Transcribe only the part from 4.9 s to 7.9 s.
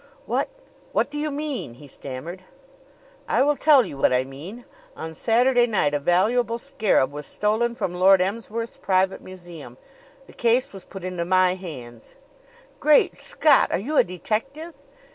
On Saturday night a valuable scarab was stolen